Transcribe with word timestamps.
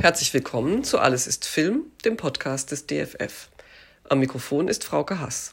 Herzlich 0.00 0.32
willkommen 0.32 0.82
zu 0.82 0.98
Alles 0.98 1.26
ist 1.26 1.44
Film, 1.44 1.84
dem 2.06 2.16
Podcast 2.16 2.70
des 2.70 2.86
DFF. 2.86 3.50
Am 4.08 4.20
Mikrofon 4.20 4.66
ist 4.66 4.82
Frauke 4.82 5.20
Hass. 5.20 5.52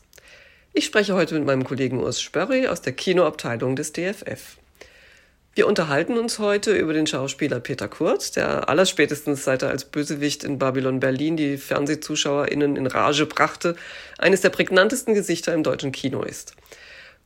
Ich 0.71 0.86
spreche 0.86 1.16
heute 1.16 1.36
mit 1.36 1.46
meinem 1.46 1.66
Kollegen 1.66 2.00
Urs 2.00 2.21
Spörri 2.21 2.65
aus 2.70 2.82
der 2.82 2.93
Kinoabteilung 2.93 3.75
des 3.75 3.91
DFF. 3.91 4.55
Wir 5.54 5.68
unterhalten 5.68 6.18
uns 6.18 6.39
heute 6.39 6.71
über 6.78 6.93
den 6.93 7.07
Schauspieler 7.07 7.60
Peter 7.60 7.89
Kurt, 7.89 8.38
der 8.38 8.70
allerspätestens 8.70 9.43
seit 9.43 9.64
er 9.64 9.70
als 9.70 9.83
Bösewicht 9.83 10.46
in 10.46 10.57
Babylon 10.57 11.01
Berlin 11.01 11.36
die 11.36 11.57
FernsehzuschauerInnen 11.57 12.78
in 12.78 12.87
Rage 12.87 13.25
brachte, 13.25 13.75
eines 14.18 14.39
der 14.39 14.50
prägnantesten 14.50 15.14
Gesichter 15.14 15.54
im 15.54 15.64
deutschen 15.64 15.92
Kino 15.92 16.23
ist. 16.23 16.54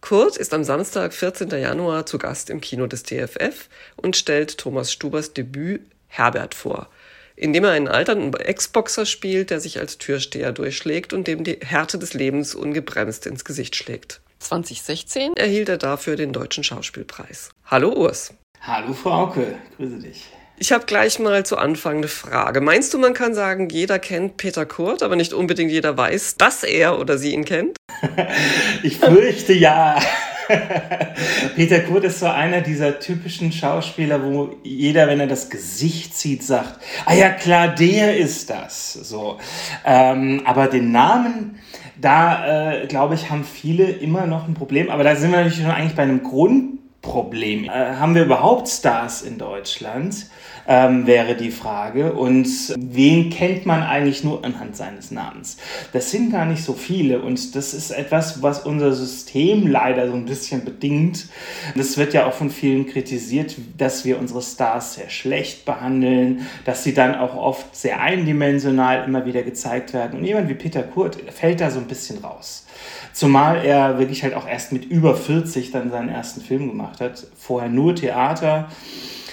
Kurt 0.02 0.38
ist 0.38 0.56
am 0.56 0.64
Samstag, 0.64 1.14
14. 1.14 1.52
Januar, 1.52 2.08
zu 2.08 2.18
Gast 2.18 2.50
im 2.50 2.62
Kino 2.62 2.88
des 2.88 3.04
TFF 3.04 3.70
und 3.96 4.18
stellt 4.18 4.58
Thomas 4.58 4.92
Stubers 4.92 5.34
Debüt 5.34 5.82
Herbert 6.12 6.56
vor, 6.56 6.90
indem 7.42 7.64
er 7.64 7.72
einen 7.72 7.88
alternden 7.88 8.34
Ex-Boxer 8.34 9.06
spielt, 9.06 9.50
der 9.50 9.60
sich 9.60 9.80
als 9.80 9.98
Türsteher 9.98 10.52
durchschlägt 10.52 11.12
und 11.12 11.28
dem 11.28 11.44
die 11.44 11.58
Härte 11.66 11.98
des 11.98 12.14
Lebens 12.14 12.54
ungebremst 12.54 13.26
ins 13.26 13.44
Gesicht 13.44 13.76
schlägt. 13.76 14.22
2016 14.40 15.34
erhielt 15.36 15.68
er 15.68 15.78
dafür 15.78 16.16
den 16.16 16.34
Deutschen 16.34 16.64
Schauspielpreis. 16.64 17.50
Hallo 17.66 17.94
Urs. 17.94 18.34
Hallo 18.62 18.94
Frauke, 18.94 19.56
grüße 19.78 20.00
dich. 20.00 20.26
Ich 20.58 20.72
habe 20.72 20.86
gleich 20.86 21.18
mal 21.18 21.44
zu 21.44 21.58
Anfang 21.58 21.98
eine 21.98 22.08
Frage. 22.08 22.62
Meinst 22.62 22.94
du, 22.94 23.00
man 23.00 23.16
kann 23.16 23.34
sagen, 23.34 23.70
jeder 23.70 23.98
kennt 23.98 24.38
Peter 24.38 24.68
Kurt, 24.68 25.02
aber 25.02 25.16
nicht 25.16 25.34
unbedingt 25.34 25.72
jeder 25.72 25.98
weiß, 25.98 26.38
dass 26.38 26.64
er 26.64 27.00
oder 27.00 27.18
sie 27.18 27.34
ihn 27.34 27.46
kennt? 27.46 27.78
ich 28.84 29.00
fürchte 29.00 29.54
ja. 29.54 30.00
Peter 31.56 31.80
Kurt 31.82 32.04
ist 32.04 32.20
so 32.20 32.28
einer 32.28 32.62
dieser 32.62 33.00
typischen 33.00 33.52
Schauspieler, 33.52 34.24
wo 34.24 34.56
jeder, 34.64 35.08
wenn 35.08 35.20
er 35.20 35.28
das 35.28 35.50
Gesicht 35.50 36.16
sieht, 36.16 36.44
sagt, 36.44 36.80
ah 37.06 37.14
ja 37.14 37.30
klar, 37.30 37.70
der 37.70 38.18
ist 38.18 38.50
das. 38.50 38.94
So, 38.94 39.38
ähm, 39.86 40.42
aber 40.46 40.68
den 40.68 40.92
Namen, 40.92 41.60
da 42.00 42.74
äh, 42.74 42.88
glaube 42.88 43.16
ich, 43.16 43.30
haben 43.30 43.44
viele 43.44 43.86
immer 43.86 44.26
noch 44.26 44.48
ein 44.48 44.54
Problem. 44.54 44.90
Aber 44.90 45.04
da 45.04 45.16
sind 45.16 45.32
wir 45.32 45.38
natürlich 45.38 45.62
schon 45.62 45.72
eigentlich 45.72 45.96
bei 45.96 46.04
einem 46.04 46.24
Grundproblem. 47.02 47.66
Äh, 47.66 47.70
haben 47.70 48.16
wir 48.16 48.24
überhaupt 48.24 48.68
Stars 48.68 49.22
in 49.22 49.38
Deutschland? 49.38 50.28
ähm, 50.68 51.08
wäre 51.08 51.36
die 51.36 51.52
Frage. 51.52 52.14
Und 52.14 52.48
wen 52.78 53.30
kennt 53.30 53.66
man 53.66 53.84
eigentlich 53.84 54.24
nur 54.24 54.44
anhand 54.44 54.76
seines 54.76 55.12
Namens? 55.12 55.58
Das 55.94 56.12
sind 56.12 56.32
gar 56.32 56.46
nicht 56.46 56.64
so 56.64 56.74
viele 56.74 57.22
und 57.22 57.56
das 57.56 57.74
ist 57.74 57.92
etwas, 57.92 58.42
was 58.42 58.66
unser 58.66 58.94
System 58.94 59.68
leider 59.68 60.08
so 60.08 60.14
ein 60.14 60.26
bisschen 60.26 60.66
bedingt. 60.66 61.28
Das 61.76 61.98
wird 61.98 62.14
ja 62.14 62.26
auch 62.26 62.34
von 62.34 62.50
vielen 62.50 62.88
kritisiert, 62.88 63.56
dass 63.78 64.06
wir 64.06 64.20
unsere 64.20 64.42
Stars 64.42 64.96
sehr 64.96 65.10
schlecht 65.10 65.66
behandeln, 65.66 66.48
dass 66.66 66.84
sie 66.84 66.94
dann 66.94 67.16
auch 67.16 67.36
oft 67.36 67.76
sehr 67.76 68.02
eindimensional 68.02 69.04
immer 69.06 69.26
wieder 69.26 69.44
gezeigt 69.44 69.94
werden. 69.94 70.20
Und 70.20 70.26
jemand 70.26 70.50
wie 70.50 70.56
Peter 70.56 70.84
Kurt 70.84 71.18
fällt 71.32 71.62
da 71.62 71.70
so 71.70 71.80
ein 71.80 71.88
bisschen 71.88 72.20
raus. 72.20 72.66
Zumal 73.14 73.64
er 73.66 74.00
wirklich 74.00 74.24
halt 74.24 74.34
auch 74.34 74.48
erst 74.48 74.72
mit 74.72 74.86
über 74.86 75.16
40 75.16 75.72
dann 75.72 75.92
seinen 75.92 76.10
ersten 76.10 76.42
Film 76.42 76.70
gemacht 76.70 76.91
hat. 77.00 77.28
Vorher 77.38 77.70
nur 77.70 77.96
Theater. 77.96 78.68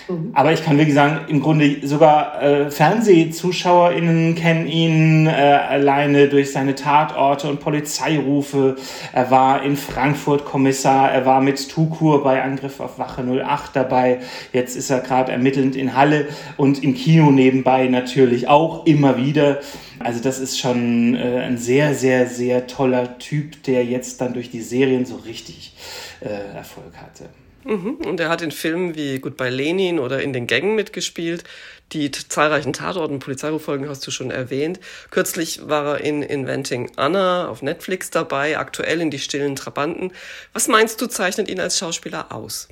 Mhm. 0.09 0.31
Aber 0.34 0.53
ich 0.53 0.64
kann 0.64 0.78
wirklich 0.78 0.95
sagen, 0.95 1.20
im 1.28 1.41
Grunde 1.41 1.87
sogar 1.87 2.42
äh, 2.42 2.70
FernsehzuschauerInnen 2.70 4.34
kennen 4.34 4.67
ihn 4.67 5.27
äh, 5.27 5.31
alleine 5.31 6.28
durch 6.28 6.53
seine 6.53 6.75
Tatorte 6.75 7.48
und 7.48 7.61
Polizeirufe. 7.61 8.77
Er 9.12 9.31
war 9.31 9.62
in 9.62 9.77
Frankfurt 9.77 10.44
Kommissar, 10.44 11.12
er 11.12 11.27
war 11.27 11.41
mit 11.41 11.69
Tukur 11.69 12.22
bei 12.22 12.43
Angriff 12.43 12.81
auf 12.81 12.99
Wache 12.99 13.22
08 13.22 13.77
dabei. 13.77 14.21
Jetzt 14.53 14.77
ist 14.77 14.91
er 14.91 15.00
gerade 15.00 15.32
ermittelnd 15.32 15.77
in 15.77 15.94
Halle 15.94 16.28
und 16.56 16.82
im 16.82 16.94
Kino 16.94 17.31
nebenbei 17.31 17.88
natürlich 17.88 18.49
auch 18.49 18.87
immer 18.87 19.16
wieder. 19.19 19.61
Also 20.00 20.22
das 20.22 20.38
ist 20.38 20.59
schon 20.59 21.16
äh, 21.16 21.41
ein 21.41 21.59
sehr, 21.59 21.94
sehr, 21.94 22.28
sehr 22.28 22.66
toller 22.66 23.19
Typ, 23.19 23.62
der 23.65 23.84
jetzt 23.84 24.21
dann 24.21 24.32
durch 24.32 24.50
die 24.50 24.62
Serien 24.62 25.05
so 25.05 25.16
richtig 25.16 25.75
äh, 26.21 26.56
Erfolg 26.56 26.97
hatte. 26.97 27.28
Mhm. 27.64 27.96
Und 28.06 28.20
er 28.20 28.28
hat 28.28 28.42
in 28.42 28.50
Filmen 28.50 28.94
wie 28.94 29.19
Goodbye 29.19 29.50
Lenin 29.50 29.98
oder 29.98 30.22
In 30.22 30.32
den 30.32 30.46
Gängen 30.46 30.74
mitgespielt. 30.74 31.44
Die 31.92 32.10
zahlreichen 32.10 32.72
Tatorten, 32.72 33.19
Polizeiruffolgen 33.19 33.88
hast 33.88 34.06
du 34.06 34.10
schon 34.10 34.30
erwähnt. 34.30 34.78
Kürzlich 35.10 35.69
war 35.69 35.98
er 35.98 36.04
in 36.04 36.22
Inventing 36.22 36.91
Anna 36.96 37.48
auf 37.48 37.62
Netflix 37.62 38.10
dabei, 38.10 38.58
aktuell 38.58 39.00
in 39.00 39.10
Die 39.10 39.19
stillen 39.19 39.56
Trabanten. 39.56 40.12
Was 40.52 40.69
meinst 40.69 41.00
du, 41.00 41.06
zeichnet 41.06 41.48
ihn 41.48 41.60
als 41.60 41.78
Schauspieler 41.78 42.32
aus? 42.32 42.69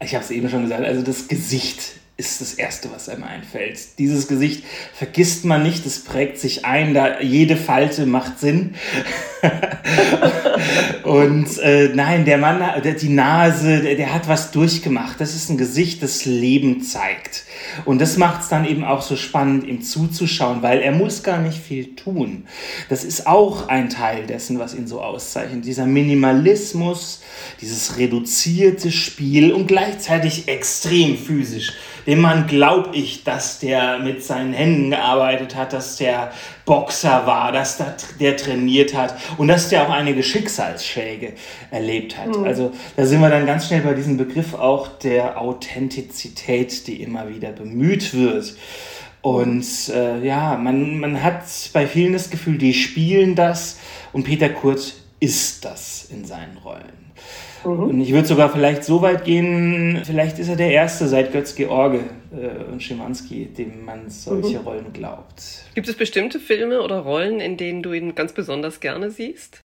Ich 0.00 0.14
habe 0.14 0.24
es 0.24 0.30
eben 0.30 0.50
schon 0.50 0.62
gesagt, 0.62 0.84
also 0.84 1.02
das 1.02 1.28
Gesicht 1.28 2.01
ist 2.22 2.40
das 2.40 2.54
Erste, 2.54 2.90
was 2.92 3.08
einem 3.08 3.24
einfällt. 3.24 3.98
Dieses 3.98 4.28
Gesicht 4.28 4.64
vergisst 4.94 5.44
man 5.44 5.62
nicht, 5.62 5.84
es 5.86 6.04
prägt 6.04 6.38
sich 6.38 6.64
ein, 6.64 6.94
da 6.94 7.20
jede 7.20 7.56
Falte 7.56 8.06
macht 8.06 8.38
Sinn. 8.38 8.74
und 11.02 11.58
äh, 11.58 11.90
nein, 11.94 12.24
der 12.24 12.38
Mann, 12.38 12.82
der, 12.82 12.94
die 12.94 13.08
Nase, 13.08 13.80
der, 13.80 13.96
der, 13.96 14.14
hat 14.14 14.28
was 14.28 14.52
durchgemacht. 14.52 15.20
Das 15.20 15.34
ist 15.34 15.50
ein 15.50 15.58
Gesicht, 15.58 16.02
das 16.02 16.24
Leben 16.24 16.82
zeigt. 16.82 17.44
Und 17.84 18.00
das 18.00 18.16
macht 18.16 18.42
es 18.42 18.48
dann 18.48 18.64
eben 18.64 18.84
auch 18.84 19.02
so 19.02 19.16
spannend, 19.16 19.66
ihm 19.66 19.82
zuzuschauen, 19.82 20.62
weil 20.62 20.80
er 20.80 20.92
muss 20.92 21.22
gar 21.22 21.38
nicht 21.38 21.58
viel 21.58 21.94
tun. 21.94 22.44
Das 22.88 23.04
ist 23.04 23.26
auch 23.26 23.68
ein 23.68 23.88
Teil 23.88 24.26
dessen, 24.26 24.58
was 24.58 24.74
ihn 24.74 24.86
so 24.86 25.00
auszeichnet. 25.00 25.64
Dieser 25.64 25.86
Minimalismus, 25.86 27.22
dieses 27.60 27.98
reduzierte 27.98 28.90
Spiel 28.90 29.52
und 29.52 29.66
gleichzeitig 29.66 30.48
extrem 30.48 31.16
physisch 31.16 31.72
dem 32.06 32.20
Mann 32.20 32.46
glaube 32.46 32.96
ich, 32.96 33.24
dass 33.24 33.58
der 33.60 33.98
mit 33.98 34.24
seinen 34.24 34.52
Händen 34.52 34.90
gearbeitet 34.90 35.54
hat, 35.54 35.72
dass 35.72 35.96
der 35.96 36.32
Boxer 36.72 37.26
war, 37.26 37.52
dass 37.52 37.82
der 38.18 38.34
trainiert 38.38 38.94
hat 38.94 39.14
und 39.36 39.48
dass 39.48 39.68
der 39.68 39.86
auch 39.86 39.90
einige 39.90 40.22
Schicksalsschläge 40.22 41.34
erlebt 41.70 42.16
hat. 42.16 42.34
Mhm. 42.34 42.44
Also 42.44 42.72
da 42.96 43.04
sind 43.04 43.20
wir 43.20 43.28
dann 43.28 43.44
ganz 43.44 43.66
schnell 43.66 43.82
bei 43.82 43.92
diesem 43.92 44.16
Begriff 44.16 44.54
auch 44.54 44.88
der 44.88 45.38
Authentizität, 45.38 46.86
die 46.86 47.02
immer 47.02 47.28
wieder 47.28 47.52
bemüht 47.52 48.14
wird. 48.14 48.56
Und 49.20 49.66
äh, 49.94 50.24
ja, 50.24 50.56
man, 50.56 50.98
man 50.98 51.22
hat 51.22 51.42
bei 51.74 51.86
vielen 51.86 52.14
das 52.14 52.30
Gefühl, 52.30 52.56
die 52.56 52.72
spielen 52.72 53.34
das 53.34 53.78
und 54.14 54.24
Peter 54.24 54.48
Kurt 54.48 54.94
ist 55.20 55.66
das 55.66 56.08
in 56.10 56.24
seinen 56.24 56.56
Rollen. 56.56 57.12
Mhm. 57.66 57.82
Und 57.82 58.00
ich 58.00 58.14
würde 58.14 58.26
sogar 58.26 58.48
vielleicht 58.48 58.82
so 58.84 59.02
weit 59.02 59.26
gehen, 59.26 60.00
vielleicht 60.04 60.38
ist 60.38 60.48
er 60.48 60.56
der 60.56 60.70
Erste 60.70 61.06
seit 61.06 61.32
Götz-George 61.32 62.00
äh, 62.32 62.64
und 62.70 62.82
Schimanski, 62.82 63.46
dem 63.46 63.84
man 63.84 64.10
solche 64.10 64.58
mhm. 64.58 64.64
Rollen 64.64 64.92
glaubt. 64.92 65.64
Gibt 65.74 65.88
es 65.88 65.96
bestimmte 65.96 66.38
Filme 66.40 66.82
oder 66.82 67.00
Rollen, 67.00 67.40
in 67.40 67.56
denen 67.56 67.82
du 67.82 67.92
ihn 67.92 68.14
ganz 68.14 68.32
besonders 68.32 68.80
gerne 68.80 69.10
siehst? 69.10 69.62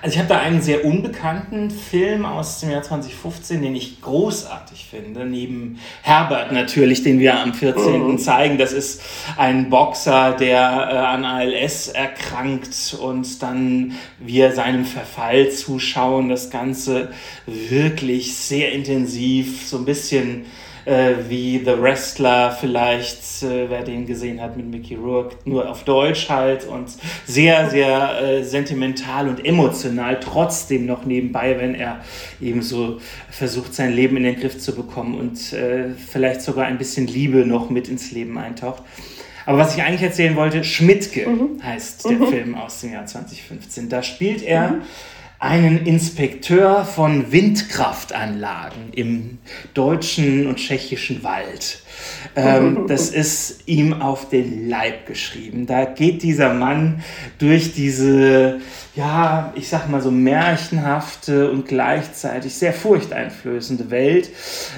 Also 0.00 0.14
ich 0.14 0.18
habe 0.20 0.28
da 0.28 0.38
einen 0.38 0.62
sehr 0.62 0.84
unbekannten 0.84 1.72
Film 1.72 2.24
aus 2.24 2.60
dem 2.60 2.70
Jahr 2.70 2.82
2015, 2.82 3.62
den 3.62 3.74
ich 3.74 4.00
großartig 4.00 4.86
finde, 4.88 5.24
neben 5.24 5.80
Herbert 6.02 6.52
natürlich, 6.52 7.02
den 7.02 7.18
wir 7.18 7.40
am 7.40 7.52
14. 7.52 8.06
Mhm. 8.06 8.18
zeigen. 8.18 8.58
Das 8.58 8.72
ist 8.72 9.02
ein 9.36 9.70
Boxer, 9.70 10.36
der 10.38 10.60
äh, 10.60 10.96
an 10.98 11.24
ALS 11.24 11.88
erkrankt 11.88 12.96
und 13.00 13.42
dann 13.42 13.94
wir 14.20 14.52
seinem 14.52 14.84
Verfall 14.84 15.50
zuschauen. 15.50 16.28
Das 16.28 16.50
Ganze 16.50 17.10
wirklich 17.46 18.36
sehr 18.36 18.70
intensiv, 18.70 19.66
so 19.66 19.78
ein 19.78 19.84
bisschen 19.84 20.46
äh, 20.88 21.28
wie 21.28 21.58
The 21.58 21.80
Wrestler 21.80 22.50
vielleicht, 22.50 23.42
äh, 23.42 23.68
wer 23.68 23.82
den 23.82 24.06
gesehen 24.06 24.40
hat 24.40 24.56
mit 24.56 24.70
Mickey 24.70 24.94
Rourke, 24.94 25.36
nur 25.44 25.68
auf 25.68 25.84
Deutsch 25.84 26.30
halt 26.30 26.64
und 26.66 26.88
sehr, 27.26 27.68
sehr 27.68 28.20
äh, 28.20 28.42
sentimental 28.42 29.28
und 29.28 29.44
emotional, 29.44 30.18
trotzdem 30.18 30.86
noch 30.86 31.04
nebenbei, 31.04 31.58
wenn 31.58 31.74
er 31.74 32.00
eben 32.40 32.62
so 32.62 33.00
versucht, 33.30 33.74
sein 33.74 33.92
Leben 33.92 34.16
in 34.16 34.22
den 34.22 34.36
Griff 34.36 34.58
zu 34.58 34.74
bekommen 34.74 35.18
und 35.18 35.52
äh, 35.52 35.90
vielleicht 35.94 36.40
sogar 36.40 36.66
ein 36.66 36.78
bisschen 36.78 37.06
Liebe 37.06 37.44
noch 37.44 37.68
mit 37.68 37.88
ins 37.88 38.10
Leben 38.12 38.38
eintaucht. 38.38 38.82
Aber 39.44 39.58
was 39.58 39.76
ich 39.76 39.82
eigentlich 39.82 40.02
erzählen 40.02 40.36
wollte, 40.36 40.64
Schmidtke 40.64 41.28
mhm. 41.28 41.62
heißt 41.62 42.04
der 42.06 42.12
mhm. 42.12 42.26
Film 42.28 42.54
aus 42.54 42.80
dem 42.80 42.92
Jahr 42.92 43.06
2015. 43.06 43.88
Da 43.88 44.02
spielt 44.02 44.42
er 44.42 44.70
mhm 44.70 44.82
einen 45.38 45.86
Inspekteur 45.86 46.84
von 46.84 47.30
Windkraftanlagen 47.30 48.92
im 48.92 49.38
deutschen 49.72 50.48
und 50.48 50.56
tschechischen 50.56 51.22
Wald. 51.22 51.82
Ähm, 52.34 52.86
das 52.88 53.10
ist 53.10 53.60
ihm 53.66 54.00
auf 54.00 54.28
den 54.28 54.68
Leib 54.68 55.06
geschrieben. 55.06 55.66
Da 55.66 55.84
geht 55.84 56.22
dieser 56.22 56.54
Mann 56.54 57.02
durch 57.38 57.72
diese, 57.72 58.58
ja, 58.96 59.52
ich 59.54 59.68
sag 59.68 59.88
mal 59.88 60.00
so 60.00 60.10
märchenhafte 60.10 61.50
und 61.50 61.66
gleichzeitig 61.66 62.54
sehr 62.54 62.72
furchteinflößende 62.72 63.90
Welt. 63.90 64.30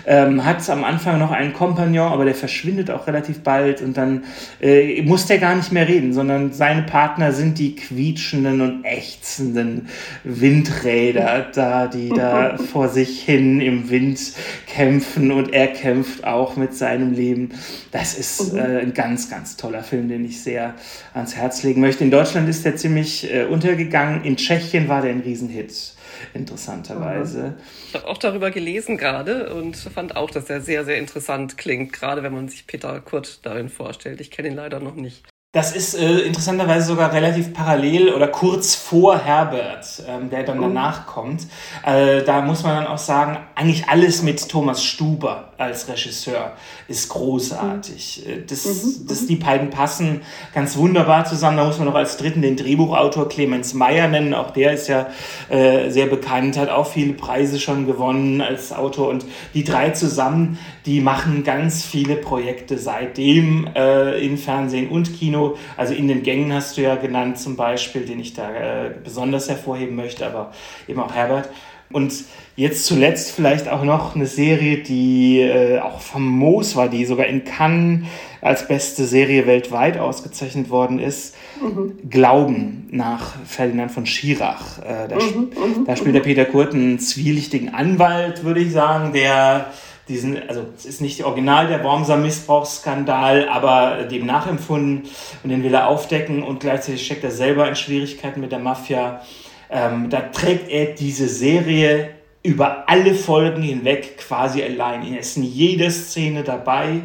Ähm, 0.07 0.45
hat 0.45 0.69
am 0.69 0.85
Anfang 0.85 1.19
noch 1.19 1.31
einen 1.31 1.55
Kompagnon, 1.55 2.13
aber 2.13 2.27
der 2.27 2.35
verschwindet 2.35 2.91
auch 2.91 3.07
relativ 3.07 3.43
bald 3.43 3.81
und 3.81 3.97
dann 3.97 4.25
äh, 4.61 5.01
muss 5.03 5.27
der 5.27 5.39
gar 5.39 5.55
nicht 5.55 5.73
mehr 5.73 5.89
reden, 5.89 6.13
sondern 6.13 6.53
seine 6.53 6.83
Partner 6.83 7.33
sind 7.33 7.59
die 7.59 7.77
quietschenden 7.77 8.61
und 8.61 8.85
ächzenden 8.85 9.89
Wind 10.25 10.50
Windräder 10.51 11.47
da, 11.55 11.87
die 11.87 12.09
da 12.09 12.57
vor 12.73 12.89
sich 12.89 13.23
hin 13.23 13.61
im 13.61 13.89
Wind 13.89 14.21
kämpfen 14.67 15.31
und 15.31 15.53
er 15.53 15.69
kämpft 15.69 16.25
auch 16.25 16.57
mit 16.57 16.75
seinem 16.75 17.13
Leben. 17.13 17.51
Das 17.93 18.15
ist 18.19 18.53
mhm. 18.53 18.59
äh, 18.59 18.81
ein 18.81 18.95
ganz, 18.95 19.31
ganz 19.31 19.57
toller 19.57 19.83
Film, 19.83 20.09
den 20.09 20.25
ich 20.25 20.43
sehr 20.43 20.75
ans 21.15 21.37
Herz 21.37 21.63
legen 21.63 21.81
möchte. 21.81 22.03
In 22.03 22.11
Deutschland 22.11 22.49
ist 22.49 22.65
der 22.65 22.77
ziemlich 22.77 23.33
äh, 23.33 23.45
untergegangen. 23.45 24.25
In 24.25 24.37
Tschechien 24.37 24.89
war 24.89 25.03
der 25.03 25.13
ein 25.13 25.21
Riesenhit 25.21 25.95
interessanterweise. 26.35 27.55
Ich 27.89 27.95
habe 27.95 28.07
auch 28.07 28.19
darüber 28.19 28.51
gelesen 28.51 28.97
gerade 28.97 29.55
und 29.55 29.77
fand 29.77 30.17
auch, 30.17 30.31
dass 30.31 30.51
er 30.51 30.61
sehr, 30.61 30.85
sehr 30.85 30.99
interessant 30.99 31.57
klingt, 31.57 31.93
gerade 31.93 32.23
wenn 32.23 32.33
man 32.33 32.49
sich 32.49 32.67
Peter 32.67 33.01
Kurt 33.01 33.41
darin 33.47 33.69
vorstellt. 33.69 34.21
Ich 34.21 34.31
kenne 34.31 34.49
ihn 34.49 34.57
leider 34.57 34.81
noch 34.81 34.97
nicht. 34.97 35.30
Das 35.53 35.75
ist 35.75 35.95
äh, 35.95 36.21
interessanterweise 36.21 36.87
sogar 36.87 37.13
relativ 37.13 37.53
parallel 37.53 38.15
oder 38.15 38.29
kurz 38.29 38.77
vor 38.77 39.19
Herbert, 39.19 40.01
ähm, 40.07 40.31
der 40.31 40.45
dann 40.45 40.61
oh. 40.61 40.63
danach 40.63 41.07
kommt. 41.07 41.49
Äh, 41.85 42.23
da 42.23 42.41
muss 42.41 42.63
man 42.63 42.77
dann 42.77 42.87
auch 42.87 42.99
sagen, 42.99 43.37
eigentlich 43.57 43.89
alles 43.89 44.23
mit 44.23 44.49
Thomas 44.49 44.85
Stuber 44.85 45.50
als 45.61 45.89
Regisseur 45.89 46.53
ist 46.89 47.09
großartig. 47.09 48.23
Mhm. 48.27 48.33
Äh, 48.33 48.43
das, 48.47 48.65
mhm. 48.67 49.07
das, 49.07 49.27
die 49.27 49.37
beiden 49.37 49.71
passen 49.71 50.23
ganz 50.55 50.77
wunderbar 50.77 51.25
zusammen. 51.25 51.57
Da 51.57 51.65
muss 51.65 51.79
man 51.79 51.89
noch 51.89 51.95
als 51.95 52.17
dritten 52.17 52.43
den 52.43 52.57
Drehbuchautor 52.57 53.29
Clemens 53.29 53.75
Meyer 53.75 54.09
nennen. 54.09 54.35
Auch 54.35 54.51
der 54.51 54.75
ist 54.75 54.89
ja 54.89 55.09
äh, 55.49 55.91
sehr 55.91 56.07
bekannt, 56.07 56.59
hat 56.59 56.69
auch 56.69 56.87
viele 56.87 57.15
Preise 57.15 57.59
schon 57.59 57.87
gewonnen 57.87 58.41
als 58.41 58.73
Autor. 58.73 59.09
Und 59.09 59.25
die 59.55 59.65
drei 59.65 59.91
zusammen, 59.91 60.59
die 60.87 61.01
machen 61.01 61.45
ganz 61.45 61.85
viele 61.85 62.17
Projekte 62.17 62.79
seitdem 62.79 63.69
äh, 63.75 64.25
in 64.25 64.37
Fernsehen 64.37 64.91
und 64.91 65.19
Kino 65.19 65.31
Kino. 65.31 65.57
Also 65.77 65.95
in 65.95 66.09
den 66.09 66.23
Gängen 66.23 66.53
hast 66.53 66.77
du 66.77 66.83
ja 66.83 66.97
genannt 66.97 67.39
zum 67.39 67.57
Beispiel, 67.57 68.05
den 68.05 68.21
ich 68.21 68.35
da 68.35 68.51
äh, 68.51 68.91
besonders 69.03 69.49
hervorheben 69.49 69.95
möchte, 69.97 70.27
aber 70.27 70.53
eben 70.89 71.01
auch 71.01 71.15
Herbert. 71.15 71.49
Und 71.93 72.13
jetzt 72.55 72.87
zuletzt 72.87 73.33
vielleicht 73.33 73.69
auch 73.69 73.83
noch 73.83 74.15
eine 74.15 74.27
Serie, 74.27 74.79
die 74.79 75.41
äh, 75.41 75.81
auch 75.81 76.01
famos 76.01 76.77
war, 76.77 76.89
die 76.89 77.05
sogar 77.05 77.27
in 77.27 77.45
Cannes 77.45 78.07
als 78.41 78.69
beste 78.69 79.05
Serie 79.05 79.47
weltweit 79.47 79.99
ausgezeichnet 79.99 80.71
worden 80.71 81.01
ist. 81.01 81.35
Mhm. 81.61 81.99
Glauben 82.09 82.89
nach 82.93 83.35
Ferdinand 83.45 83.91
von 83.91 84.07
Schirach. 84.07 84.79
Äh, 84.79 85.09
da, 85.09 85.17
mhm, 85.17 85.51
mhm 85.51 85.85
da, 85.85 85.97
spielt 85.97 86.15
der 86.15 86.23
mhm. 86.23 86.27
Peter 86.27 86.45
Kurt 86.45 86.75
einen 86.75 87.01
zwielichtigen 87.01 87.75
Anwalt, 87.75 88.45
würde 88.45 88.61
ich 88.61 88.73
sagen, 88.73 89.13
der 89.13 89.67
diesen, 90.09 90.49
also 90.49 90.67
es 90.77 90.85
ist 90.85 91.01
nicht 91.01 91.25
original 91.25 91.69
der 91.69 91.85
Wormser 91.85 92.17
Missbrauchsskandal, 92.17 93.49
aber 93.49 94.05
dem 94.05 94.27
nachempfunden 94.27 95.09
und 95.43 95.51
den 95.51 95.63
will 95.63 95.73
er 95.73 95.89
aufdecken 95.89 96.43
und 96.43 96.61
gleichzeitig 96.61 97.05
steckt 97.05 97.25
er 97.25 97.31
selber 97.31 97.69
in 97.69 97.77
Schwierigkeiten 97.77 98.41
mit 98.41 98.53
der 98.53 98.59
Mafia. 98.59 99.23
Ähm, 99.71 100.11
da 100.11 100.21
trägt 100.21 100.69
er 100.69 100.95
diese 100.95 101.29
Serie 101.29 102.11
über 102.43 102.89
alle 102.89 103.15
Folgen 103.15 103.63
hinweg 103.63 104.19
quasi 104.19 104.63
allein. 104.63 105.13
Er 105.13 105.21
ist 105.21 105.37
in 105.37 105.45
jeder 105.45 105.91
Szene 105.91 106.43
dabei. 106.43 107.03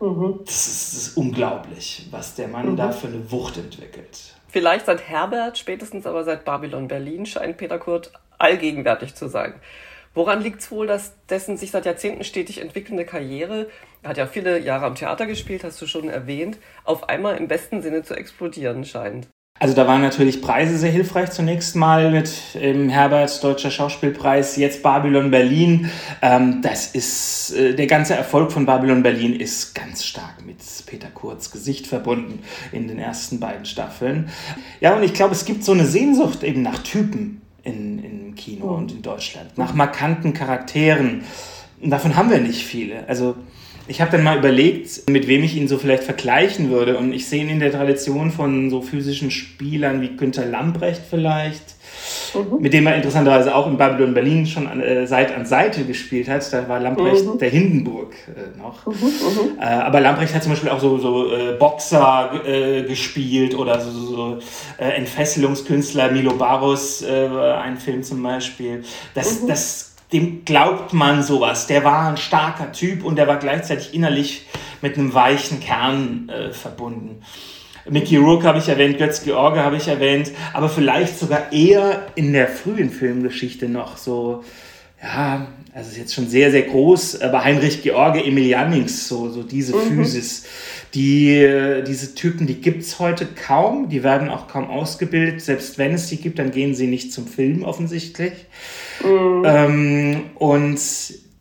Mhm. 0.00 0.40
Das, 0.44 0.66
ist, 0.66 0.92
das, 0.92 1.02
ist, 1.06 1.16
unglaublich, 1.16 2.06
was 2.10 2.34
der 2.34 2.48
Mann 2.48 2.72
mhm. 2.72 2.76
da 2.76 2.92
für 2.92 3.06
eine 3.06 3.30
Wucht 3.30 3.56
entwickelt. 3.56 4.34
Vielleicht 4.48 4.86
seit 4.86 5.08
Herbert, 5.08 5.58
spätestens 5.58 6.06
aber 6.06 6.24
seit 6.24 6.44
Babylon 6.44 6.88
Berlin 6.88 7.26
scheint 7.26 7.56
Peter 7.56 7.78
Kurt 7.78 8.12
allgegenwärtig 8.38 9.14
zu 9.14 9.28
sein. 9.28 9.54
Woran 10.12 10.42
liegt 10.42 10.60
es 10.60 10.70
wohl, 10.70 10.86
dass 10.86 11.14
dessen 11.28 11.56
sich 11.56 11.72
seit 11.72 11.86
Jahrzehnten 11.86 12.22
stetig 12.22 12.60
entwickelnde 12.60 13.04
Karriere, 13.04 13.68
er 14.02 14.10
hat 14.10 14.16
ja 14.16 14.26
viele 14.26 14.60
Jahre 14.60 14.86
am 14.86 14.94
Theater 14.94 15.26
gespielt, 15.26 15.64
hast 15.64 15.82
du 15.82 15.86
schon 15.86 16.08
erwähnt, 16.08 16.58
auf 16.84 17.08
einmal 17.08 17.36
im 17.36 17.48
besten 17.48 17.82
Sinne 17.82 18.04
zu 18.04 18.14
explodieren 18.14 18.84
scheint? 18.84 19.26
Also 19.64 19.74
da 19.74 19.86
waren 19.86 20.02
natürlich 20.02 20.42
Preise 20.42 20.76
sehr 20.76 20.90
hilfreich 20.90 21.30
zunächst 21.30 21.74
mal 21.74 22.10
mit 22.10 22.30
ähm, 22.54 22.90
Herbert 22.90 23.42
Deutscher 23.42 23.70
Schauspielpreis, 23.70 24.56
jetzt 24.56 24.82
Babylon 24.82 25.30
Berlin. 25.30 25.90
Ähm, 26.20 26.60
das 26.60 26.88
ist 26.88 27.54
äh, 27.56 27.74
der 27.74 27.86
ganze 27.86 28.12
Erfolg 28.12 28.52
von 28.52 28.66
Babylon 28.66 29.02
Berlin 29.02 29.34
ist 29.34 29.74
ganz 29.74 30.04
stark 30.04 30.44
mit 30.44 30.58
Peter 30.84 31.08
Kurz 31.08 31.50
Gesicht 31.50 31.86
verbunden 31.86 32.40
in 32.72 32.88
den 32.88 32.98
ersten 32.98 33.40
beiden 33.40 33.64
Staffeln. 33.64 34.28
Ja, 34.82 34.96
und 34.96 35.02
ich 35.02 35.14
glaube, 35.14 35.32
es 35.32 35.46
gibt 35.46 35.64
so 35.64 35.72
eine 35.72 35.86
Sehnsucht 35.86 36.42
eben 36.42 36.60
nach 36.60 36.80
Typen 36.80 37.40
in, 37.62 38.04
im 38.04 38.34
Kino 38.34 38.66
und 38.66 38.92
in 38.92 39.00
Deutschland. 39.00 39.56
Nach 39.56 39.72
markanten 39.72 40.34
Charakteren. 40.34 41.24
Und 41.80 41.88
davon 41.88 42.16
haben 42.16 42.28
wir 42.28 42.38
nicht 42.38 42.66
viele. 42.66 43.08
Also 43.08 43.34
ich 43.86 44.00
habe 44.00 44.10
dann 44.10 44.22
mal 44.22 44.38
überlegt, 44.38 45.08
mit 45.08 45.26
wem 45.28 45.44
ich 45.44 45.56
ihn 45.56 45.68
so 45.68 45.78
vielleicht 45.78 46.04
vergleichen 46.04 46.70
würde. 46.70 46.96
Und 46.96 47.12
ich 47.12 47.26
sehe 47.26 47.42
ihn 47.42 47.50
in 47.50 47.60
der 47.60 47.72
Tradition 47.72 48.30
von 48.30 48.70
so 48.70 48.80
physischen 48.80 49.30
Spielern 49.30 50.00
wie 50.00 50.16
Günter 50.16 50.46
Lamprecht 50.46 51.02
vielleicht 51.08 51.74
mhm. 52.34 52.60
mit 52.60 52.72
dem 52.72 52.86
er 52.86 52.96
interessanterweise 52.96 53.54
auch 53.54 53.66
in 53.66 53.76
Babylon 53.76 54.14
Berlin 54.14 54.46
schon 54.46 54.66
an, 54.66 54.80
äh, 54.80 55.06
Seite 55.06 55.34
an 55.34 55.46
Seite 55.46 55.84
gespielt 55.84 56.28
hat. 56.28 56.50
Da 56.52 56.68
war 56.68 56.80
Lamprecht 56.80 57.24
mhm. 57.24 57.38
der 57.38 57.50
Hindenburg 57.50 58.14
äh, 58.28 58.58
noch. 58.58 58.86
Mhm, 58.86 58.92
mhm. 58.92 59.58
Äh, 59.60 59.64
aber 59.64 60.00
Lamprecht 60.00 60.34
hat 60.34 60.42
zum 60.42 60.52
Beispiel 60.52 60.70
auch 60.70 60.80
so, 60.80 60.98
so 60.98 61.32
äh, 61.32 61.52
Boxer 61.58 62.40
äh, 62.46 62.82
gespielt 62.82 63.54
oder 63.54 63.80
so, 63.80 63.90
so, 63.90 64.38
äh, 64.78 64.90
Entfesselungskünstler, 64.96 66.10
Milo 66.10 66.34
Barus, 66.34 67.04
ein 67.04 67.76
Film 67.76 68.02
zum 68.02 68.22
Beispiel. 68.22 68.82
Das, 69.14 69.42
mhm. 69.42 69.48
das 69.48 69.93
dem 70.14 70.44
glaubt 70.44 70.92
man 70.92 71.22
sowas. 71.22 71.66
Der 71.66 71.84
war 71.84 72.08
ein 72.08 72.16
starker 72.16 72.70
Typ 72.72 73.04
und 73.04 73.16
der 73.16 73.26
war 73.26 73.38
gleichzeitig 73.38 73.92
innerlich 73.92 74.46
mit 74.80 74.96
einem 74.96 75.12
weichen 75.12 75.58
Kern 75.60 76.28
äh, 76.28 76.52
verbunden. 76.52 77.22
Mickey 77.90 78.16
Rourke 78.16 78.46
habe 78.46 78.58
ich 78.58 78.68
erwähnt, 78.68 78.96
Götz 78.96 79.24
George 79.24 79.60
habe 79.60 79.76
ich 79.76 79.88
erwähnt, 79.88 80.30
aber 80.54 80.68
vielleicht 80.68 81.18
sogar 81.18 81.52
eher 81.52 82.06
in 82.14 82.32
der 82.32 82.48
frühen 82.48 82.90
Filmgeschichte 82.90 83.68
noch 83.68 83.98
so, 83.98 84.42
ja, 85.04 85.46
also 85.74 85.90
ist 85.90 85.98
jetzt 85.98 86.14
schon 86.14 86.28
sehr, 86.28 86.50
sehr 86.50 86.62
groß, 86.62 87.20
aber 87.20 87.44
Heinrich 87.44 87.82
George, 87.82 88.24
Emil 88.24 88.46
Jannings, 88.46 89.06
so, 89.06 89.28
so 89.28 89.42
diese 89.42 89.76
mhm. 89.76 89.98
Physis, 89.98 90.44
die, 90.94 91.82
diese 91.86 92.14
Typen, 92.14 92.46
die 92.46 92.60
gibt 92.60 92.82
es 92.82 92.98
heute 92.98 93.26
kaum, 93.26 93.88
die 93.88 94.02
werden 94.02 94.30
auch 94.30 94.48
kaum 94.48 94.70
ausgebildet, 94.70 95.42
selbst 95.42 95.76
wenn 95.76 95.92
es 95.92 96.08
sie 96.08 96.16
gibt, 96.16 96.38
dann 96.38 96.52
gehen 96.52 96.74
sie 96.74 96.86
nicht 96.86 97.12
zum 97.12 97.26
Film 97.26 97.64
offensichtlich. 97.64 98.32
Mhm. 99.02 99.42
Ähm, 99.44 100.22
und 100.36 100.80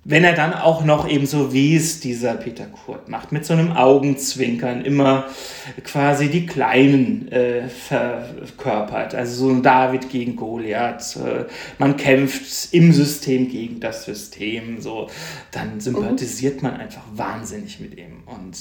wenn 0.06 0.26
er 0.26 0.34
dann 0.34 0.54
auch 0.54 0.84
noch 0.84 1.08
eben 1.08 1.26
so 1.26 1.54
wie 1.54 1.76
es 1.76 2.02
dieser 2.02 2.34
Peter 2.34 2.66
Kurt 2.66 3.08
macht, 3.08 3.32
mit 3.32 3.46
so 3.46 3.54
einem 3.54 3.72
Augenzwinkern 3.72 4.84
immer 4.84 5.26
quasi 5.84 6.30
die 6.30 6.46
Kleinen 6.46 7.32
äh, 7.32 7.70
verkörpert, 7.70 9.16
also 9.16 9.48
so 9.48 9.54
ein 9.54 9.64
David 9.64 10.10
gegen 10.10 10.36
Goliath, 10.36 11.16
äh, 11.16 11.46
man 11.78 11.96
kämpft 11.96 12.74
im 12.74 12.92
System 12.92 13.48
gegen 13.48 13.80
das 13.80 14.04
System, 14.04 14.82
so, 14.82 15.08
dann 15.52 15.80
sympathisiert 15.80 16.62
mhm. 16.62 16.70
man 16.70 16.82
einfach 16.82 17.04
wahnsinnig 17.16 17.80
mit 17.80 17.98
ihm 17.98 18.24
und 18.26 18.58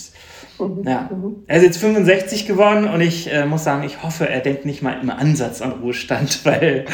Mhm. 0.59 0.85
Ja. 0.87 1.11
Mhm. 1.11 1.37
Er 1.47 1.59
ist 1.59 1.65
jetzt 1.65 1.79
65 1.79 2.47
geworden 2.47 2.89
und 2.89 3.01
ich 3.01 3.33
äh, 3.33 3.47
muss 3.47 3.65
sagen, 3.65 3.85
ich 3.85 4.03
hoffe, 4.03 4.29
er 4.29 4.41
denkt 4.41 4.67
nicht 4.67 4.83
mal 4.83 4.99
im 5.01 5.11
Ansatz 5.11 5.61
an 5.63 5.73
Ruhestand, 5.73 6.41
weil 6.45 6.85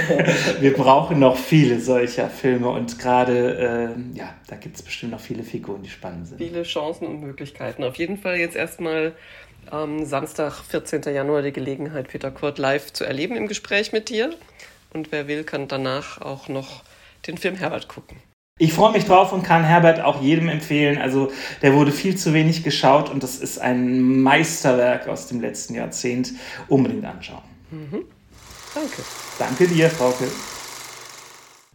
wir 0.60 0.72
brauchen 0.72 1.18
noch 1.18 1.36
viele 1.36 1.80
solcher 1.80 2.28
Filme 2.28 2.68
und 2.68 2.98
gerade, 2.98 3.91
äh, 3.92 4.18
ja, 4.18 4.34
da 4.48 4.56
gibt 4.56 4.76
es 4.76 4.82
bestimmt 4.82 5.12
noch 5.12 5.20
viele 5.20 5.42
Figuren, 5.42 5.82
die 5.82 5.90
spannend 5.90 6.28
sind. 6.28 6.38
Viele 6.38 6.62
Chancen 6.62 7.06
und 7.06 7.20
Möglichkeiten. 7.20 7.84
Auf 7.84 7.96
jeden 7.96 8.18
Fall 8.18 8.36
jetzt 8.36 8.56
erstmal 8.56 9.14
am 9.70 10.04
Samstag, 10.04 10.54
14. 10.54 11.02
Januar, 11.14 11.42
die 11.42 11.52
Gelegenheit, 11.52 12.08
Peter 12.08 12.30
Kurt 12.30 12.58
live 12.58 12.92
zu 12.92 13.04
erleben 13.04 13.36
im 13.36 13.46
Gespräch 13.46 13.92
mit 13.92 14.08
dir. 14.08 14.34
Und 14.92 15.12
wer 15.12 15.28
will, 15.28 15.44
kann 15.44 15.68
danach 15.68 16.20
auch 16.20 16.48
noch 16.48 16.82
den 17.26 17.38
Film 17.38 17.54
Herbert 17.54 17.88
gucken. 17.88 18.18
Ich 18.58 18.74
freue 18.74 18.92
mich 18.92 19.06
drauf 19.06 19.32
und 19.32 19.42
kann 19.42 19.64
Herbert 19.64 20.00
auch 20.00 20.20
jedem 20.20 20.48
empfehlen. 20.48 20.98
Also 20.98 21.32
der 21.62 21.74
wurde 21.74 21.90
viel 21.90 22.16
zu 22.16 22.34
wenig 22.34 22.62
geschaut 22.62 23.10
und 23.10 23.22
das 23.22 23.36
ist 23.36 23.58
ein 23.58 24.20
Meisterwerk 24.20 25.08
aus 25.08 25.26
dem 25.26 25.40
letzten 25.40 25.74
Jahrzehnt. 25.74 26.32
Unbedingt 26.68 27.04
anschauen. 27.04 27.42
Mhm. 27.70 28.04
Danke. 28.74 29.02
Danke 29.38 29.68
dir, 29.68 29.90
Frauke. 29.90 30.28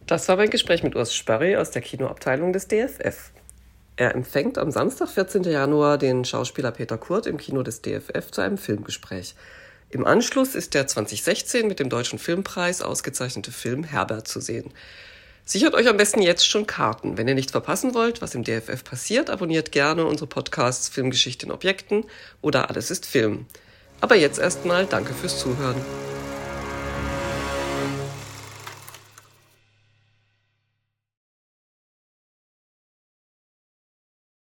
Das 0.08 0.26
war 0.26 0.36
mein 0.36 0.48
Gespräch 0.48 0.82
mit 0.82 0.96
Urs 0.96 1.14
Sperry 1.14 1.56
aus 1.56 1.70
der 1.70 1.82
Kinoabteilung 1.82 2.54
des 2.54 2.66
DFF. 2.66 3.30
Er 3.96 4.14
empfängt 4.14 4.56
am 4.56 4.70
Samstag, 4.70 5.10
14. 5.10 5.42
Januar, 5.42 5.98
den 5.98 6.24
Schauspieler 6.24 6.70
Peter 6.70 6.96
Kurt 6.96 7.26
im 7.26 7.36
Kino 7.36 7.62
des 7.62 7.82
DFF 7.82 8.30
zu 8.30 8.40
einem 8.40 8.56
Filmgespräch. 8.56 9.34
Im 9.90 10.06
Anschluss 10.06 10.54
ist 10.54 10.72
der 10.72 10.86
2016 10.86 11.68
mit 11.68 11.78
dem 11.78 11.90
Deutschen 11.90 12.18
Filmpreis 12.18 12.80
ausgezeichnete 12.80 13.52
Film 13.52 13.84
Herbert 13.84 14.26
zu 14.26 14.40
sehen. 14.40 14.70
Sichert 15.44 15.74
euch 15.74 15.88
am 15.88 15.98
besten 15.98 16.22
jetzt 16.22 16.46
schon 16.46 16.66
Karten. 16.66 17.18
Wenn 17.18 17.28
ihr 17.28 17.34
nichts 17.34 17.52
verpassen 17.52 17.92
wollt, 17.92 18.22
was 18.22 18.34
im 18.34 18.44
DFF 18.44 18.84
passiert, 18.84 19.28
abonniert 19.28 19.72
gerne 19.72 20.06
unsere 20.06 20.26
Podcasts 20.26 20.88
Filmgeschichte 20.88 21.44
in 21.44 21.52
Objekten 21.52 22.06
oder 22.40 22.70
Alles 22.70 22.90
ist 22.90 23.04
Film. 23.04 23.44
Aber 24.00 24.14
jetzt 24.14 24.38
erstmal 24.38 24.86
danke 24.86 25.12
fürs 25.12 25.38
Zuhören. 25.38 25.76